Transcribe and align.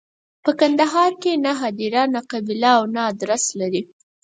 په 0.43 0.51
کندهار 0.59 1.11
کې 1.21 1.31
نه 1.45 1.51
هدیره، 1.61 2.03
نه 2.13 2.21
قبیله 2.31 2.71
او 2.77 2.83
نه 2.93 3.01
ادرس 3.11 3.43
لري. 3.59 3.81